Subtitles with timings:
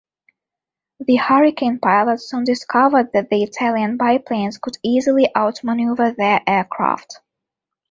[1.01, 7.19] The Hurricane pilots soon discovered that the Italian biplanes could easily outmaneuver their aircraft.